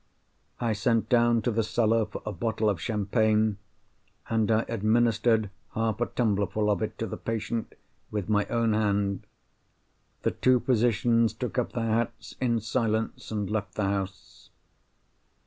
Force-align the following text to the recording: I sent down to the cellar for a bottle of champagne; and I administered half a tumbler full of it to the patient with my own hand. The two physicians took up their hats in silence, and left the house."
I 0.59 0.73
sent 0.73 1.09
down 1.09 1.43
to 1.43 1.51
the 1.51 1.61
cellar 1.61 2.07
for 2.07 2.23
a 2.25 2.31
bottle 2.31 2.71
of 2.71 2.81
champagne; 2.81 3.59
and 4.27 4.49
I 4.49 4.65
administered 4.67 5.51
half 5.75 6.01
a 6.01 6.07
tumbler 6.07 6.47
full 6.47 6.71
of 6.71 6.81
it 6.81 6.97
to 6.97 7.05
the 7.05 7.17
patient 7.17 7.75
with 8.09 8.27
my 8.27 8.45
own 8.45 8.73
hand. 8.73 9.27
The 10.23 10.31
two 10.31 10.59
physicians 10.59 11.35
took 11.35 11.59
up 11.59 11.73
their 11.73 11.85
hats 11.85 12.33
in 12.41 12.59
silence, 12.61 13.29
and 13.29 13.47
left 13.47 13.75
the 13.75 13.83
house." 13.83 14.49